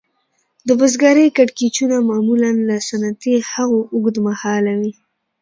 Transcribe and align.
د 0.67 0.69
بزګرۍ 0.79 1.27
کړکېچونه 1.37 1.95
معمولاً 2.09 2.51
له 2.69 2.75
صنعتي 2.87 3.35
هغو 3.51 3.79
اوږد 3.93 4.15
مهاله 4.27 4.73
وي 4.81 4.91